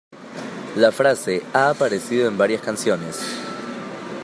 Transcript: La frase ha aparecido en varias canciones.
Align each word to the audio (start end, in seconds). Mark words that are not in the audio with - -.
La 0.77 0.91
frase 0.91 1.43
ha 1.53 1.69
aparecido 1.69 2.27
en 2.27 2.35
varias 2.35 2.63
canciones. 2.63 3.19